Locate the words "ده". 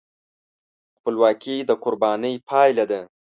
2.91-3.01